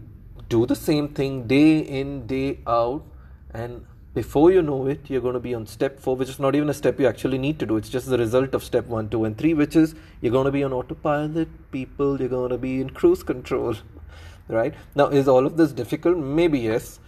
do 0.47 0.65
the 0.65 0.75
same 0.75 1.09
thing 1.09 1.47
day 1.47 1.79
in 1.79 2.25
day 2.27 2.59
out 2.65 3.03
and 3.53 3.85
before 4.13 4.51
you 4.51 4.61
know 4.61 4.87
it 4.87 5.09
you're 5.09 5.21
going 5.21 5.35
to 5.35 5.39
be 5.39 5.53
on 5.53 5.65
step 5.65 5.99
4 5.99 6.15
which 6.15 6.29
is 6.29 6.39
not 6.39 6.55
even 6.55 6.69
a 6.69 6.73
step 6.73 6.99
you 6.99 7.07
actually 7.07 7.37
need 7.37 7.59
to 7.59 7.65
do. 7.65 7.77
It's 7.77 7.89
just 7.89 8.07
the 8.07 8.17
result 8.17 8.55
of 8.55 8.63
step 8.63 8.85
1 8.85 9.09
2 9.09 9.25
and 9.25 9.37
3 9.37 9.53
which 9.53 9.75
is 9.75 9.95
you're 10.21 10.31
going 10.31 10.45
to 10.45 10.51
be 10.51 10.63
on 10.63 10.73
autopilot 10.73 11.49
people 11.71 12.19
you're 12.19 12.29
going 12.29 12.49
to 12.49 12.57
be 12.57 12.81
in 12.81 12.89
cruise 12.89 13.23
control 13.23 13.75
right? 14.47 14.73
Now 14.95 15.07
is 15.07 15.27
all 15.27 15.45
of 15.45 15.57
this 15.57 15.71
difficult? 15.71 16.17
Maybe 16.17 16.59
yes. 16.59 16.99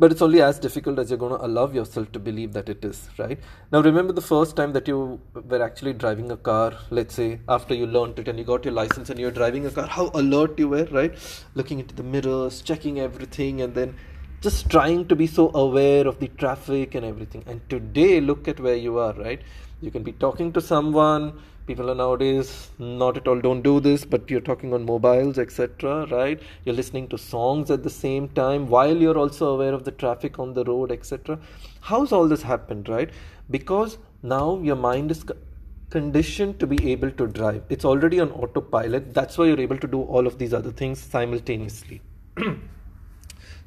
But 0.00 0.12
it's 0.12 0.22
only 0.22 0.40
as 0.40 0.60
difficult 0.60 1.00
as 1.00 1.10
you're 1.10 1.18
going 1.18 1.36
to 1.36 1.44
allow 1.44 1.68
yourself 1.68 2.12
to 2.12 2.20
believe 2.20 2.52
that 2.52 2.68
it 2.68 2.84
is 2.84 3.08
right? 3.18 3.38
Now 3.72 3.80
remember 3.82 4.12
the 4.12 4.22
first 4.22 4.54
time 4.56 4.72
that 4.72 4.88
you 4.88 5.20
were 5.34 5.62
actually 5.62 5.92
driving 5.92 6.30
a 6.30 6.36
car 6.36 6.72
let's 6.90 7.14
say 7.14 7.40
after 7.48 7.74
you 7.74 7.86
learned 7.86 8.18
it 8.20 8.28
and 8.28 8.38
you 8.38 8.44
got 8.44 8.64
your 8.64 8.74
license 8.74 9.10
and 9.10 9.18
you're 9.18 9.32
driving 9.32 9.66
a 9.66 9.70
car 9.70 9.86
how 9.86 10.10
alert 10.14 10.58
you 10.58 10.68
were 10.68 10.86
right? 10.86 11.18
Looking 11.54 11.80
into 11.80 11.94
the 11.94 12.04
mirrors 12.04 12.62
checking 12.62 13.00
everything 13.00 13.60
and 13.60 13.74
then 13.74 13.96
just 14.40 14.70
trying 14.70 15.04
to 15.08 15.16
be 15.16 15.26
so 15.26 15.50
aware 15.54 16.06
of 16.06 16.20
the 16.20 16.28
traffic 16.28 16.94
and 16.94 17.04
everything. 17.04 17.42
And 17.46 17.60
today 17.68 18.20
look 18.20 18.46
at 18.46 18.60
where 18.60 18.76
you 18.76 18.98
are 18.98 19.12
right? 19.14 19.42
You 19.80 19.90
can 19.90 20.04
be 20.04 20.12
talking 20.12 20.52
to 20.52 20.60
someone. 20.60 21.40
People 21.66 21.90
are 21.90 21.94
nowadays 21.94 22.70
not 22.78 23.16
at 23.16 23.26
all 23.26 23.40
don't 23.40 23.62
do 23.62 23.80
this 23.80 24.04
but 24.04 24.30
you're 24.30 24.40
talking 24.40 24.72
on 24.72 24.84
mobiles 24.84 25.38
etc 25.38 26.06
right? 26.06 26.40
You're 26.64 26.76
listening 26.76 27.08
to 27.08 27.18
songs 27.18 27.70
at 27.72 27.82
the 27.82 27.90
same 27.90 28.28
time 28.28 28.68
while 28.68 28.96
you're 28.96 29.18
also 29.18 29.54
aware 29.54 29.74
of 29.74 29.84
the 29.84 29.90
traffic 29.90 30.38
on 30.38 30.54
the 30.54 30.64
road 30.64 30.92
etc 30.92 31.38
how's 31.80 32.12
all 32.12 32.28
this 32.28 32.42
happened 32.42 32.88
right? 32.88 33.10
Because 33.50 33.98
now 34.22 34.60
your 34.62 34.76
mind 34.76 35.10
is 35.10 35.24
conditioned 35.90 36.60
to 36.60 36.66
be 36.66 36.92
able 36.92 37.10
to 37.10 37.26
drive. 37.26 37.64
It's 37.70 37.84
already 37.84 38.20
on 38.20 38.30
autopilot. 38.30 39.12
That's 39.14 39.36
why 39.36 39.46
you're 39.46 39.60
able 39.60 39.78
to 39.78 39.86
do 39.88 40.02
all 40.02 40.26
of 40.26 40.38
these 40.38 40.54
other 40.54 40.70
things 40.70 41.00
simultaneously 41.00 42.00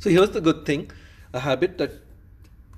so 0.02 0.10
here's 0.10 0.32
the 0.38 0.44
good 0.50 0.62
thing 0.70 0.84
a 1.40 1.40
habit 1.48 1.78
that 1.82 1.92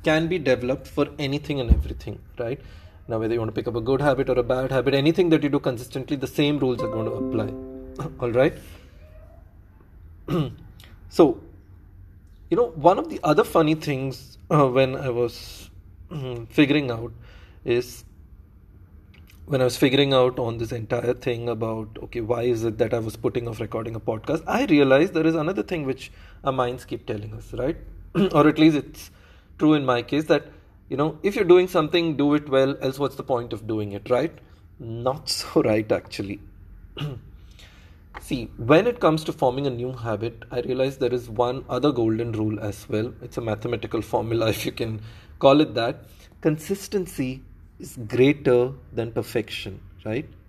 can 0.08 0.28
be 0.28 0.38
developed 0.52 0.88
for 0.96 1.06
anything 1.28 1.60
and 1.62 1.72
everything 1.78 2.20
right 2.38 2.60
now, 3.08 3.20
whether 3.20 3.34
you 3.34 3.40
want 3.40 3.50
to 3.50 3.54
pick 3.54 3.68
up 3.68 3.76
a 3.76 3.82
good 3.82 4.00
habit 4.02 4.30
or 4.30 4.40
a 4.40 4.44
bad 4.44 4.72
habit, 4.72 4.94
anything 4.94 5.30
that 5.30 5.44
you 5.44 5.50
do 5.50 5.60
consistently, 5.60 6.16
the 6.16 6.28
same 6.28 6.58
rules 6.58 6.82
are 6.82 6.88
going 6.88 7.06
to 7.06 7.12
apply. 7.12 8.10
All 8.20 8.32
right. 8.32 8.54
so, 11.10 11.42
you 12.50 12.56
know, 12.56 12.68
one 12.70 12.98
of 12.98 13.10
the 13.10 13.20
other 13.22 13.44
funny 13.44 13.76
things 13.76 14.38
uh, 14.50 14.68
when 14.68 14.96
I 14.96 15.10
was 15.10 15.70
figuring 16.50 16.92
out 16.92 17.12
is 17.66 18.06
when 19.46 19.60
I 19.60 19.66
was 19.66 19.76
figuring 19.76 20.14
out 20.14 20.40
on 20.40 20.58
this 20.58 20.72
entire 20.72 21.14
thing 21.14 21.50
about 21.50 21.98
okay, 22.04 22.22
why 22.22 22.44
is 22.44 22.64
it 22.64 22.78
that 22.78 22.94
I 22.94 23.00
was 23.00 23.18
putting 23.18 23.48
off 23.48 23.60
recording 23.60 23.96
a 23.96 24.00
podcast, 24.00 24.44
I 24.48 24.66
realized 24.66 25.14
there 25.14 25.28
is 25.28 25.36
another 25.36 25.64
thing 25.64 25.86
which 25.86 26.12
our 26.44 26.54
minds 26.54 26.86
keep 26.86 27.06
telling 27.06 27.34
us, 27.34 27.54
right? 27.54 27.78
or 28.34 28.48
at 28.48 28.58
least 28.58 28.78
it's 28.78 29.12
true 29.60 29.74
in 29.74 29.86
my 29.86 30.02
case 30.02 30.26
that 30.26 30.46
you 30.90 30.98
know 30.98 31.18
if 31.24 31.36
you're 31.36 31.46
doing 31.46 31.68
something 31.68 32.16
do 32.16 32.34
it 32.36 32.48
well 32.50 32.76
else 32.82 33.00
what's 33.00 33.16
the 33.16 33.24
point 33.24 33.54
of 33.54 33.68
doing 33.68 33.92
it 33.92 34.10
right? 34.10 34.34
Not 34.80 35.30
so 35.38 35.62
right 35.62 35.92
actually. 35.92 36.40
See 38.22 38.50
when 38.58 38.88
it 38.88 39.00
comes 39.02 39.24
to 39.26 39.34
forming 39.34 39.66
a 39.68 39.72
new 39.72 39.92
habit 39.92 40.44
i 40.52 40.60
realize 40.62 41.00
there 41.00 41.14
is 41.14 41.28
one 41.30 41.66
other 41.68 41.92
golden 41.92 42.32
rule 42.32 42.60
as 42.62 42.88
well. 42.88 43.14
It's 43.22 43.38
a 43.38 43.42
mathematical 43.42 44.02
formula 44.02 44.50
if 44.58 44.66
you 44.66 44.72
can 44.72 45.02
call 45.40 45.60
it 45.60 45.74
that. 45.74 46.06
Consistency 46.40 47.42
is 47.86 47.98
greater 48.16 48.62
than 49.02 49.12
perfection 49.20 49.80
right 50.06 50.40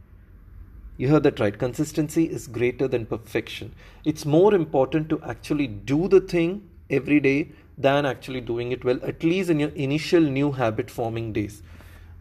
you 1.03 1.09
heard 1.09 1.25
that 1.29 1.41
right 1.45 1.59
consistency 1.65 2.25
is 2.39 2.47
greater 2.59 2.89
than 2.95 3.07
perfection 3.15 3.75
it's 4.13 4.25
more 4.39 4.55
important 4.63 5.09
to 5.15 5.21
actually 5.35 5.69
do 5.93 6.01
the 6.17 6.23
thing 6.35 6.57
every 6.91 7.21
day 7.21 7.39
than 7.77 8.07
actually 8.07 8.41
doing 8.41 8.73
it 8.73 8.85
well, 8.85 8.99
at 9.03 9.23
least 9.23 9.51
in 9.51 9.61
your 9.61 9.71
initial 9.71 10.21
new 10.21 10.53
habit 10.53 10.91
forming 10.91 11.33
days. 11.33 11.63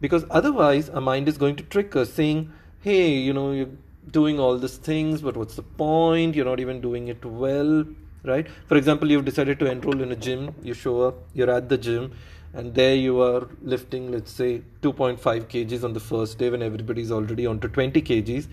Because 0.00 0.24
otherwise, 0.30 0.88
our 0.90 1.00
mind 1.00 1.28
is 1.28 1.38
going 1.38 1.56
to 1.56 1.62
trick 1.64 1.94
us, 1.96 2.12
saying, 2.12 2.52
hey, 2.80 3.10
you 3.12 3.32
know, 3.32 3.52
you're 3.52 3.70
doing 4.10 4.38
all 4.38 4.58
these 4.58 4.76
things, 4.76 5.22
but 5.22 5.36
what's 5.36 5.54
the 5.54 5.62
point? 5.62 6.34
You're 6.34 6.44
not 6.44 6.60
even 6.60 6.80
doing 6.80 7.08
it 7.08 7.24
well, 7.24 7.84
right? 8.24 8.46
For 8.66 8.76
example, 8.76 9.10
you've 9.10 9.24
decided 9.24 9.58
to 9.60 9.70
enroll 9.70 10.02
in 10.02 10.12
a 10.12 10.16
gym, 10.16 10.54
you 10.62 10.74
show 10.74 11.02
up, 11.02 11.14
you're 11.32 11.50
at 11.50 11.68
the 11.68 11.78
gym, 11.78 12.12
and 12.54 12.74
there 12.74 12.94
you 12.94 13.20
are 13.20 13.48
lifting, 13.62 14.10
let's 14.12 14.32
say, 14.32 14.62
2.5 14.82 15.18
kgs 15.18 15.84
on 15.84 15.92
the 15.92 16.00
first 16.00 16.38
day 16.38 16.50
when 16.50 16.62
everybody's 16.62 17.10
already 17.10 17.46
on 17.46 17.60
to 17.60 17.68
20 17.68 18.00
kgs 18.02 18.48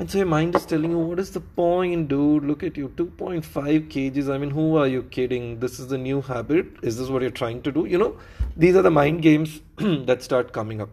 and 0.00 0.10
so 0.10 0.16
your 0.16 0.26
mind 0.26 0.54
is 0.54 0.64
telling 0.64 0.92
you, 0.92 0.98
what 0.98 1.18
is 1.18 1.30
the 1.30 1.40
point, 1.40 2.08
dude? 2.08 2.44
Look 2.44 2.62
at 2.62 2.76
you, 2.78 2.88
2.5 2.88 3.42
kgs. 3.88 4.32
I 4.32 4.38
mean, 4.38 4.50
who 4.50 4.76
are 4.76 4.86
you 4.86 5.02
kidding? 5.02 5.60
This 5.60 5.78
is 5.78 5.88
the 5.88 5.98
new 5.98 6.22
habit. 6.22 6.68
Is 6.82 6.96
this 6.96 7.10
what 7.10 7.20
you're 7.20 7.30
trying 7.30 7.60
to 7.62 7.70
do? 7.70 7.84
You 7.84 7.98
know, 7.98 8.18
these 8.56 8.76
are 8.76 8.82
the 8.82 8.90
mind 8.90 9.20
games 9.20 9.60
that 9.76 10.22
start 10.22 10.54
coming 10.54 10.80
up 10.80 10.88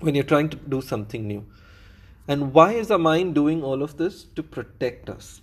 when 0.00 0.14
you're 0.14 0.24
trying 0.24 0.50
to 0.50 0.56
do 0.56 0.82
something 0.82 1.26
new. 1.26 1.46
And 2.28 2.52
why 2.52 2.72
is 2.72 2.88
the 2.88 2.98
mind 2.98 3.34
doing 3.34 3.62
all 3.62 3.82
of 3.82 3.96
this? 3.96 4.24
To 4.36 4.42
protect 4.42 5.08
us. 5.08 5.40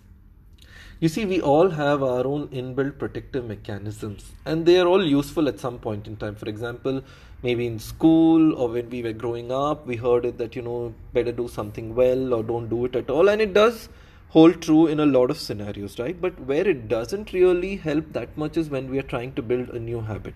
You 1.00 1.10
see, 1.10 1.26
we 1.26 1.40
all 1.42 1.70
have 1.70 2.02
our 2.02 2.26
own 2.26 2.48
inbuilt 2.48 2.98
protective 2.98 3.46
mechanisms, 3.46 4.32
and 4.46 4.66
they 4.66 4.80
are 4.80 4.88
all 4.88 5.06
useful 5.06 5.48
at 5.48 5.60
some 5.60 5.78
point 5.78 6.08
in 6.08 6.16
time. 6.18 6.34
For 6.34 6.50
example, 6.50 7.04
maybe 7.44 7.68
in 7.68 7.78
school 7.78 8.56
or 8.56 8.70
when 8.70 8.90
we 8.90 9.04
were 9.04 9.14
growing 9.14 9.52
up, 9.52 9.86
we 9.86 9.96
heard 9.96 10.26
it 10.26 10.40
that, 10.40 10.56
you 10.56 10.64
know, 10.64 10.96
better 11.14 11.32
do 11.32 11.48
something 11.48 11.94
well 11.94 12.34
or 12.34 12.42
don't 12.42 12.68
do 12.68 12.86
it 12.86 12.96
at 12.96 13.12
all, 13.12 13.30
and 13.30 13.44
it 13.44 13.54
does 13.54 13.90
hold 14.30 14.60
true 14.60 14.88
in 14.88 15.00
a 15.00 15.06
lot 15.06 15.30
of 15.30 15.38
scenarios, 15.38 16.00
right? 16.00 16.20
But 16.20 16.40
where 16.40 16.68
it 16.68 16.88
doesn't 16.88 17.32
really 17.32 17.76
help 17.76 18.12
that 18.14 18.36
much 18.36 18.58
is 18.58 18.72
when 18.72 18.90
we 18.90 18.98
are 18.98 19.10
trying 19.14 19.34
to 19.34 19.44
build 19.44 19.70
a 19.70 19.80
new 19.80 20.02
habit. 20.02 20.34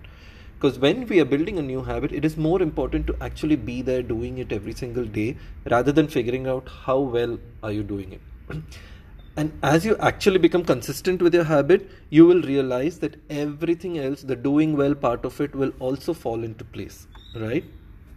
Because 0.54 0.78
when 0.78 1.08
we 1.08 1.18
are 1.18 1.24
building 1.24 1.58
a 1.58 1.62
new 1.62 1.82
habit, 1.82 2.12
it 2.12 2.24
is 2.24 2.36
more 2.36 2.62
important 2.62 3.08
to 3.08 3.16
actually 3.20 3.56
be 3.56 3.82
there 3.82 4.00
doing 4.00 4.38
it 4.38 4.52
every 4.52 4.74
single 4.74 5.06
day 5.06 5.36
rather 5.68 5.90
than 5.90 6.06
figuring 6.06 6.46
out 6.46 6.68
how 6.84 7.00
well 7.00 7.40
are 7.64 7.72
you 7.72 7.82
doing 7.82 8.12
it. 8.12 8.56
And 9.36 9.58
as 9.62 9.86
you 9.86 9.96
actually 9.96 10.38
become 10.38 10.62
consistent 10.62 11.22
with 11.22 11.34
your 11.34 11.44
habit, 11.44 11.90
you 12.10 12.26
will 12.26 12.42
realize 12.42 12.98
that 12.98 13.16
everything 13.30 13.98
else, 13.98 14.20
the 14.22 14.36
doing 14.36 14.76
well 14.76 14.94
part 14.94 15.24
of 15.24 15.40
it, 15.40 15.54
will 15.54 15.72
also 15.78 16.12
fall 16.12 16.44
into 16.44 16.64
place, 16.64 17.06
right? 17.34 17.64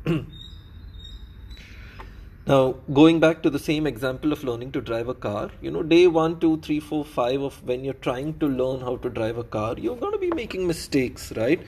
now, 2.48 2.74
going 2.94 3.22
back 3.22 3.42
to 3.44 3.50
the 3.50 3.60
same 3.60 3.88
example 3.88 4.34
of 4.34 4.44
learning 4.44 4.74
to 4.74 4.82
drive 4.82 5.08
a 5.08 5.14
car, 5.14 5.52
you 5.62 5.72
know, 5.72 5.84
day 5.84 6.08
one, 6.08 6.38
two, 6.42 6.58
three, 6.58 6.82
four, 6.82 7.06
five 7.06 7.42
of 7.42 7.64
when 7.64 7.86
you're 7.86 7.94
trying 7.94 8.38
to 8.40 8.48
learn 8.48 8.82
how 8.82 8.98
to 8.98 9.10
drive 9.10 9.38
a 9.38 9.46
car, 9.46 9.76
you're 9.78 9.96
going 9.96 10.12
to 10.12 10.20
be 10.20 10.32
making 10.32 10.68
mistakes, 10.68 11.32
right? 11.38 11.62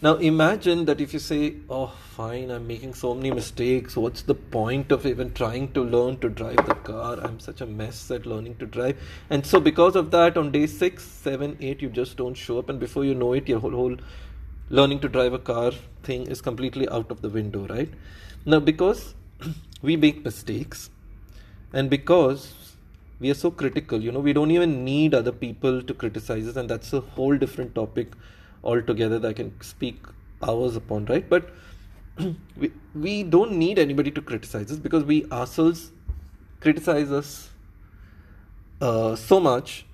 Now 0.00 0.14
imagine 0.14 0.84
that 0.84 1.00
if 1.00 1.12
you 1.12 1.18
say, 1.18 1.56
oh, 1.68 1.92
fine, 2.10 2.52
I'm 2.52 2.68
making 2.68 2.94
so 2.94 3.14
many 3.14 3.32
mistakes. 3.32 3.96
What's 3.96 4.22
the 4.22 4.34
point 4.34 4.92
of 4.92 5.04
even 5.04 5.32
trying 5.34 5.72
to 5.72 5.82
learn 5.82 6.18
to 6.18 6.28
drive 6.28 6.64
the 6.66 6.76
car? 6.76 7.18
I'm 7.20 7.40
such 7.40 7.60
a 7.62 7.66
mess 7.66 8.08
at 8.12 8.24
learning 8.24 8.56
to 8.58 8.66
drive. 8.66 8.96
And 9.28 9.44
so, 9.44 9.58
because 9.58 9.96
of 9.96 10.12
that, 10.12 10.36
on 10.36 10.52
day 10.52 10.68
six, 10.68 11.02
seven, 11.02 11.56
eight, 11.60 11.82
you 11.82 11.88
just 11.88 12.16
don't 12.16 12.34
show 12.34 12.60
up. 12.60 12.68
And 12.68 12.78
before 12.78 13.04
you 13.04 13.12
know 13.12 13.32
it, 13.32 13.48
your 13.48 13.58
whole, 13.58 13.72
whole 13.72 13.96
learning 14.70 15.00
to 15.00 15.08
drive 15.08 15.32
a 15.32 15.38
car 15.40 15.72
thing 16.04 16.28
is 16.28 16.40
completely 16.40 16.88
out 16.90 17.10
of 17.10 17.20
the 17.20 17.28
window, 17.28 17.66
right? 17.66 17.92
Now, 18.46 18.60
because 18.60 19.16
we 19.82 19.96
make 19.96 20.24
mistakes 20.24 20.90
and 21.72 21.90
because 21.90 22.54
we 23.18 23.32
are 23.32 23.34
so 23.34 23.50
critical, 23.50 24.00
you 24.00 24.12
know, 24.12 24.20
we 24.20 24.32
don't 24.32 24.52
even 24.52 24.84
need 24.84 25.12
other 25.12 25.32
people 25.32 25.82
to 25.82 25.92
criticize 25.92 26.46
us, 26.46 26.54
and 26.54 26.70
that's 26.70 26.92
a 26.92 27.00
whole 27.00 27.36
different 27.36 27.74
topic 27.74 28.12
altogether 28.64 29.18
that 29.18 29.28
I 29.28 29.32
can 29.32 29.60
speak 29.60 29.96
hours 30.42 30.76
upon, 30.76 31.06
right? 31.06 31.28
But 31.28 31.50
we, 32.56 32.72
we 32.94 33.22
don't 33.22 33.52
need 33.52 33.78
anybody 33.78 34.10
to 34.10 34.22
criticize 34.22 34.70
us 34.70 34.78
because 34.78 35.04
we 35.04 35.24
ourselves 35.30 35.92
criticize 36.60 37.12
us 37.12 37.50
uh, 38.80 39.14
so 39.16 39.40
much 39.40 39.86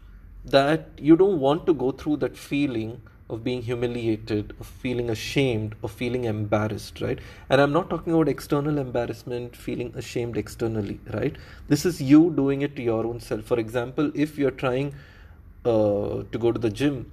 that 0.44 0.88
you 0.98 1.16
don't 1.16 1.40
want 1.40 1.66
to 1.66 1.74
go 1.74 1.90
through 1.90 2.16
that 2.18 2.36
feeling 2.36 3.00
of 3.30 3.42
being 3.42 3.62
humiliated, 3.62 4.54
of 4.60 4.66
feeling 4.66 5.08
ashamed, 5.08 5.74
of 5.82 5.90
feeling 5.90 6.24
embarrassed, 6.24 7.00
right? 7.00 7.18
And 7.48 7.60
I'm 7.60 7.72
not 7.72 7.88
talking 7.88 8.12
about 8.12 8.28
external 8.28 8.78
embarrassment, 8.78 9.56
feeling 9.56 9.92
ashamed 9.96 10.36
externally, 10.36 11.00
right? 11.12 11.34
This 11.68 11.86
is 11.86 12.02
you 12.02 12.30
doing 12.30 12.60
it 12.60 12.76
to 12.76 12.82
your 12.82 13.06
own 13.06 13.20
self. 13.20 13.44
For 13.44 13.58
example, 13.58 14.12
if 14.14 14.36
you're 14.36 14.50
trying 14.50 14.94
uh, 15.64 16.24
to 16.30 16.38
go 16.38 16.52
to 16.52 16.58
the 16.58 16.68
gym 16.68 17.10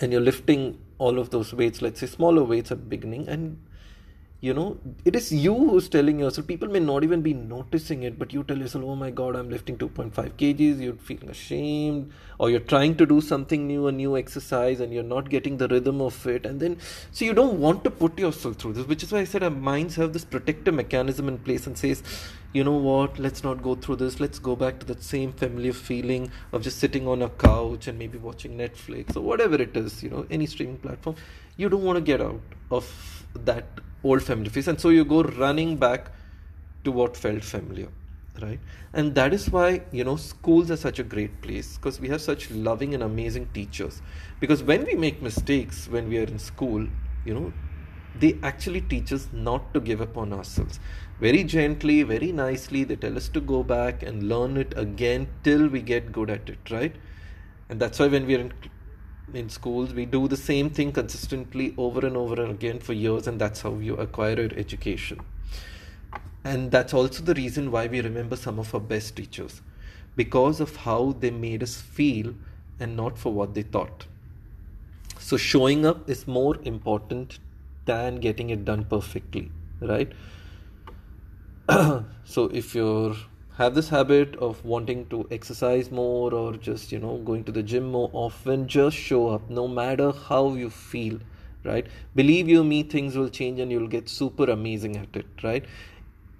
and 0.00 0.12
you're 0.12 0.20
lifting 0.20 0.78
all 0.98 1.18
of 1.18 1.30
those 1.30 1.52
weights, 1.52 1.80
let's 1.82 2.00
say 2.00 2.06
smaller 2.06 2.44
weights 2.44 2.70
at 2.72 2.88
beginning, 2.88 3.28
and 3.28 3.58
you 4.40 4.54
know, 4.54 4.78
it 5.04 5.16
is 5.16 5.32
you 5.32 5.52
who's 5.52 5.88
telling 5.88 6.20
yourself. 6.20 6.46
People 6.46 6.68
may 6.68 6.78
not 6.78 7.02
even 7.02 7.22
be 7.22 7.34
noticing 7.34 8.04
it, 8.04 8.20
but 8.20 8.32
you 8.32 8.44
tell 8.44 8.56
yourself, 8.56 8.84
"Oh 8.84 8.94
my 8.94 9.10
God, 9.10 9.34
I'm 9.34 9.50
lifting 9.50 9.76
2.5 9.76 10.36
kgs." 10.36 10.80
You're 10.80 10.94
feeling 10.94 11.28
ashamed, 11.28 12.12
or 12.38 12.48
you're 12.48 12.60
trying 12.60 12.94
to 12.98 13.06
do 13.06 13.20
something 13.20 13.66
new, 13.66 13.88
a 13.88 13.92
new 13.92 14.16
exercise, 14.16 14.78
and 14.78 14.92
you're 14.92 15.02
not 15.02 15.28
getting 15.28 15.56
the 15.56 15.66
rhythm 15.66 16.00
of 16.00 16.24
it. 16.24 16.46
And 16.46 16.60
then, 16.60 16.76
so 17.10 17.24
you 17.24 17.34
don't 17.34 17.58
want 17.58 17.82
to 17.82 17.90
put 17.90 18.16
yourself 18.16 18.54
through 18.56 18.74
this, 18.74 18.86
which 18.86 19.02
is 19.02 19.10
why 19.10 19.20
I 19.20 19.24
said 19.24 19.42
our 19.42 19.50
minds 19.50 19.96
have 19.96 20.12
this 20.12 20.24
protective 20.24 20.74
mechanism 20.74 21.26
in 21.26 21.38
place 21.38 21.66
and 21.66 21.76
says, 21.76 22.04
"You 22.52 22.64
know 22.64 22.76
what? 22.76 23.18
Let's 23.18 23.42
not 23.44 23.62
go 23.62 23.74
through 23.74 23.96
this. 23.96 24.20
Let's 24.20 24.38
go 24.38 24.56
back 24.56 24.78
to 24.80 24.86
that 24.86 25.02
same 25.02 25.32
familiar 25.32 25.72
feeling 25.72 26.30
of 26.52 26.62
just 26.62 26.78
sitting 26.78 27.06
on 27.06 27.22
a 27.22 27.28
couch 27.28 27.88
and 27.88 27.98
maybe 27.98 28.18
watching 28.18 28.56
Netflix 28.56 29.16
or 29.16 29.20
whatever 29.20 29.56
it 29.56 29.76
is. 29.76 30.02
You 30.02 30.10
know, 30.10 30.26
any 30.30 30.46
streaming 30.46 30.78
platform. 30.78 31.16
You 31.56 31.68
don't 31.68 31.84
want 31.84 31.96
to 31.96 32.00
get 32.12 32.20
out 32.20 32.40
of 32.70 32.90
that 33.34 33.66
old 34.04 34.22
familiar 34.22 34.50
face 34.50 34.68
and 34.68 34.80
so 34.80 34.90
you 34.90 35.04
go 35.04 35.22
running 35.22 35.76
back 35.76 36.10
to 36.84 36.92
what 36.92 37.16
felt 37.16 37.42
familiar 37.42 37.88
right 38.40 38.60
and 38.92 39.14
that 39.14 39.34
is 39.34 39.50
why 39.50 39.82
you 39.90 40.04
know 40.04 40.14
schools 40.16 40.70
are 40.70 40.76
such 40.76 40.98
a 41.00 41.02
great 41.02 41.40
place 41.42 41.76
because 41.76 42.00
we 42.00 42.08
have 42.08 42.20
such 42.20 42.50
loving 42.50 42.94
and 42.94 43.02
amazing 43.02 43.48
teachers 43.52 44.00
because 44.38 44.62
when 44.62 44.84
we 44.84 44.94
make 44.94 45.20
mistakes 45.20 45.88
when 45.88 46.08
we 46.08 46.18
are 46.18 46.28
in 46.34 46.38
school 46.38 46.86
you 47.24 47.34
know 47.34 47.52
they 48.20 48.38
actually 48.42 48.80
teach 48.80 49.12
us 49.12 49.28
not 49.32 49.74
to 49.74 49.80
give 49.80 50.00
up 50.00 50.16
on 50.16 50.32
ourselves 50.32 50.78
very 51.20 51.42
gently 51.42 52.02
very 52.02 52.30
nicely 52.30 52.84
they 52.84 52.96
tell 52.96 53.16
us 53.16 53.28
to 53.28 53.40
go 53.40 53.62
back 53.62 54.02
and 54.02 54.28
learn 54.28 54.56
it 54.56 54.72
again 54.76 55.26
till 55.42 55.66
we 55.68 55.80
get 55.82 56.12
good 56.12 56.30
at 56.30 56.48
it 56.48 56.70
right? 56.70 56.94
And 57.68 57.80
that's 57.80 57.98
why 57.98 58.06
when 58.06 58.26
we're 58.26 58.40
in 58.40 58.52
in 59.34 59.48
schools 59.50 59.92
we 59.92 60.06
do 60.06 60.26
the 60.26 60.36
same 60.36 60.70
thing 60.70 60.90
consistently 60.92 61.74
over 61.76 62.06
and 62.06 62.16
over 62.16 62.40
and 62.42 62.50
again 62.50 62.78
for 62.78 62.94
years 62.94 63.26
and 63.26 63.40
that's 63.40 63.60
how 63.62 63.74
you 63.74 63.94
acquire 63.96 64.40
your 64.40 64.54
education. 64.56 65.20
And 66.44 66.70
that's 66.70 66.94
also 66.94 67.22
the 67.22 67.34
reason 67.34 67.70
why 67.70 67.88
we 67.88 68.00
remember 68.00 68.36
some 68.36 68.58
of 68.58 68.74
our 68.74 68.80
best 68.80 69.16
teachers 69.16 69.60
because 70.16 70.60
of 70.60 70.76
how 70.76 71.14
they 71.20 71.30
made 71.30 71.62
us 71.62 71.76
feel 71.80 72.34
and 72.80 72.96
not 72.96 73.18
for 73.18 73.32
what 73.32 73.54
they 73.54 73.62
thought. 73.62 74.06
So 75.18 75.36
showing 75.36 75.84
up 75.84 76.08
is 76.08 76.26
more 76.26 76.56
important 76.62 77.38
than 77.84 78.16
getting 78.16 78.50
it 78.50 78.64
done 78.64 78.84
perfectly 78.84 79.50
right 79.80 80.12
so 82.24 82.44
if 82.60 82.74
you're 82.74 83.14
have 83.56 83.74
this 83.74 83.88
habit 83.90 84.36
of 84.36 84.64
wanting 84.64 85.04
to 85.08 85.26
exercise 85.30 85.90
more 85.90 86.32
or 86.32 86.54
just 86.54 86.92
you 86.92 86.98
know 86.98 87.18
going 87.18 87.44
to 87.44 87.52
the 87.52 87.62
gym 87.62 87.90
more 87.90 88.08
often 88.12 88.66
just 88.66 88.96
show 88.96 89.28
up 89.28 89.50
no 89.50 89.68
matter 89.68 90.10
how 90.12 90.54
you 90.54 90.70
feel 90.70 91.18
right? 91.64 91.86
Believe 92.14 92.48
you 92.48 92.64
me 92.64 92.82
things 92.84 93.16
will 93.16 93.28
change 93.28 93.60
and 93.60 93.70
you'll 93.70 93.88
get 93.88 94.08
super 94.08 94.44
amazing 94.44 94.96
at 94.96 95.14
it 95.14 95.26
right 95.42 95.66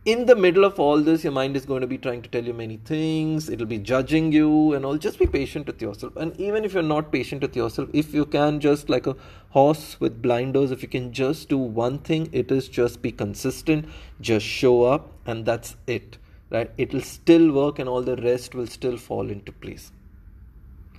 in 0.09 0.25
the 0.25 0.35
middle 0.35 0.65
of 0.65 0.81
all 0.81 1.03
this, 1.03 1.23
your 1.23 1.35
mind 1.35 1.55
is 1.55 1.67
going 1.67 1.83
to 1.83 1.87
be 1.87 1.99
trying 1.99 2.23
to 2.23 2.31
tell 2.31 2.43
you 2.43 2.55
many 2.55 2.79
things. 2.79 3.51
It'll 3.51 3.67
be 3.67 3.77
judging 3.77 4.33
you 4.33 4.73
and 4.73 4.87
all. 4.87 4.97
Just 4.97 5.19
be 5.19 5.27
patient 5.27 5.67
with 5.67 5.83
yourself. 5.83 6.17
And 6.17 6.35
even 6.41 6.65
if 6.65 6.73
you're 6.73 6.83
not 6.83 7.13
patient 7.13 7.43
with 7.43 7.55
yourself, 7.55 7.91
if 7.93 8.15
you 8.15 8.25
can 8.25 8.59
just 8.59 8.89
like 8.89 9.07
a 9.07 9.15
horse 9.51 10.01
with 10.01 10.23
blinders, 10.23 10.71
if 10.71 10.81
you 10.81 10.89
can 10.89 11.13
just 11.13 11.51
do 11.51 11.59
one 11.59 11.99
thing, 11.99 12.31
it 12.33 12.51
is 12.51 12.69
just 12.69 13.03
be 13.03 13.13
consistent, 13.13 13.85
just 14.19 14.47
show 14.47 14.85
up, 14.85 15.13
and 15.27 15.45
that's 15.45 15.77
it. 15.87 16.17
Right? 16.49 16.71
It'll 16.79 17.03
still 17.03 17.53
work, 17.53 17.79
and 17.79 17.87
all 17.87 18.01
the 18.01 18.17
rest 18.17 18.55
will 18.55 18.67
still 18.67 18.97
fall 18.97 19.29
into 19.29 19.53
place. 19.53 19.93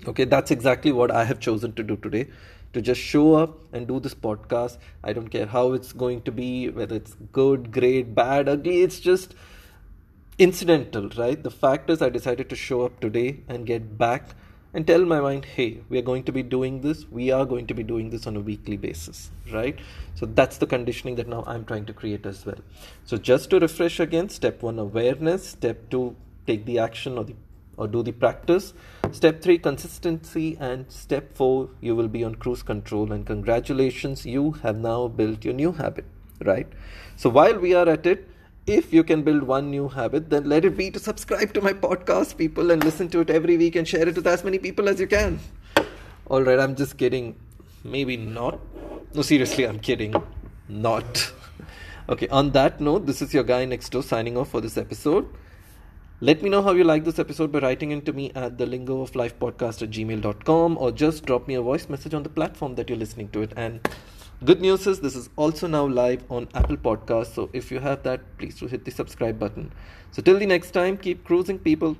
Okay, 0.07 0.25
that's 0.25 0.51
exactly 0.51 0.91
what 0.91 1.09
I 1.09 1.23
have 1.23 1.39
chosen 1.39 1.73
to 1.73 1.83
do 1.83 1.97
today 1.97 2.27
to 2.73 2.81
just 2.81 3.01
show 3.01 3.35
up 3.35 3.57
and 3.73 3.87
do 3.87 3.99
this 3.99 4.13
podcast. 4.13 4.77
I 5.03 5.13
don't 5.13 5.29
care 5.29 5.45
how 5.45 5.73
it's 5.73 5.93
going 5.93 6.21
to 6.23 6.31
be, 6.31 6.69
whether 6.69 6.95
it's 6.95 7.15
good, 7.31 7.71
great, 7.71 8.13
bad, 8.13 8.47
ugly, 8.47 8.81
it's 8.81 8.99
just 8.99 9.35
incidental, 10.37 11.09
right? 11.17 11.41
The 11.41 11.51
fact 11.51 11.89
is, 11.89 12.01
I 12.01 12.09
decided 12.09 12.49
to 12.49 12.55
show 12.55 12.81
up 12.83 12.99
today 12.99 13.41
and 13.47 13.65
get 13.65 13.97
back 13.97 14.29
and 14.73 14.85
tell 14.85 15.03
my 15.03 15.19
mind, 15.19 15.45
hey, 15.45 15.81
we 15.89 15.97
are 15.97 16.03
going 16.03 16.23
to 16.23 16.31
be 16.31 16.43
doing 16.43 16.81
this, 16.81 17.05
we 17.09 17.31
are 17.31 17.45
going 17.45 17.65
to 17.67 17.73
be 17.73 17.83
doing 17.83 18.11
this 18.11 18.27
on 18.27 18.37
a 18.37 18.39
weekly 18.39 18.77
basis, 18.77 19.31
right? 19.51 19.79
So 20.13 20.27
that's 20.27 20.57
the 20.57 20.67
conditioning 20.67 21.15
that 21.15 21.27
now 21.27 21.43
I'm 21.47 21.65
trying 21.65 21.85
to 21.87 21.93
create 21.93 22.25
as 22.25 22.45
well. 22.45 22.59
So 23.03 23.17
just 23.17 23.49
to 23.49 23.59
refresh 23.59 23.99
again, 23.99 24.29
step 24.29 24.61
one, 24.61 24.77
awareness, 24.77 25.47
step 25.47 25.89
two, 25.89 26.15
take 26.45 26.65
the 26.65 26.79
action 26.79 27.17
or 27.17 27.23
the 27.23 27.35
or 27.79 27.87
do 27.87 28.03
the 28.03 28.11
practice. 28.11 28.73
Step 29.11 29.41
3 29.41 29.57
consistency 29.59 30.57
and 30.59 30.91
step 30.91 31.35
4 31.35 31.69
you 31.81 31.95
will 31.95 32.09
be 32.15 32.23
on 32.23 32.35
cruise 32.35 32.61
control 32.61 33.11
and 33.11 33.25
congratulations 33.25 34.25
you 34.25 34.51
have 34.63 34.77
now 34.77 35.07
built 35.07 35.45
your 35.45 35.53
new 35.53 35.71
habit 35.71 36.05
right? 36.45 36.67
So 37.15 37.29
while 37.29 37.57
we 37.57 37.73
are 37.73 37.87
at 37.89 38.05
it 38.05 38.27
if 38.67 38.93
you 38.93 39.03
can 39.03 39.23
build 39.23 39.43
one 39.43 39.71
new 39.71 39.87
habit 39.87 40.29
then 40.29 40.47
let 40.53 40.65
it 40.65 40.77
be 40.77 40.91
to 40.91 40.99
subscribe 40.99 41.53
to 41.53 41.61
my 41.61 41.73
podcast 41.73 42.37
people 42.37 42.71
and 42.71 42.83
listen 42.83 43.09
to 43.15 43.21
it 43.21 43.29
every 43.39 43.57
week 43.57 43.75
and 43.75 43.87
share 43.87 44.07
it 44.07 44.15
with 44.15 44.27
as 44.27 44.43
many 44.43 44.59
people 44.59 44.89
as 44.89 44.99
you 44.99 45.07
can. 45.07 45.39
All 46.27 46.43
right 46.43 46.59
i'm 46.59 46.75
just 46.75 46.97
kidding. 46.97 47.35
Maybe 47.83 48.17
not. 48.17 48.59
No 49.13 49.21
seriously 49.21 49.67
i'm 49.73 49.79
kidding. 49.79 50.15
Not. 50.67 51.31
Okay 52.13 52.27
on 52.37 52.47
that 52.53 52.79
note 52.85 53.05
this 53.07 53.21
is 53.23 53.33
your 53.35 53.43
guy 53.49 53.65
next 53.71 53.91
door 53.95 54.01
signing 54.01 54.35
off 54.35 54.49
for 54.53 54.61
this 54.61 54.77
episode 54.83 55.27
let 56.21 56.43
me 56.43 56.49
know 56.49 56.61
how 56.61 56.73
you 56.73 56.83
like 56.83 57.05
this 57.05 57.17
episode 57.17 57.49
by 57.49 57.59
writing 57.59 57.91
into 57.91 58.11
me 58.11 58.29
at 58.35 58.57
the 58.57 58.65
lingo 58.65 59.01
of 59.01 59.15
life 59.15 59.39
podcast 59.39 59.81
at 59.81 59.89
gmail.com 59.89 60.77
or 60.77 60.91
just 60.91 61.25
drop 61.25 61.47
me 61.47 61.53
a 61.53 61.61
voice 61.61 61.87
message 61.87 62.13
on 62.13 62.23
the 62.23 62.29
platform 62.29 62.75
that 62.75 62.89
you're 62.89 62.97
listening 62.97 63.29
to 63.29 63.41
it. 63.41 63.53
And 63.55 63.79
good 64.43 64.59
news 64.59 64.85
is 64.85 64.99
this 64.99 65.15
is 65.15 65.29
also 65.37 65.67
now 65.67 65.85
live 65.85 66.25
on 66.29 66.49
Apple 66.53 66.75
Podcasts. 66.75 67.35
So 67.35 67.49
if 67.53 67.71
you 67.71 67.79
have 67.79 68.03
that, 68.03 68.19
please 68.37 68.59
do 68.59 68.67
hit 68.67 68.83
the 68.83 68.91
subscribe 68.91 69.39
button. 69.39 69.71
So 70.11 70.21
till 70.21 70.37
the 70.37 70.45
next 70.45 70.71
time, 70.71 70.97
keep 70.97 71.23
cruising, 71.23 71.57
people. 71.57 71.95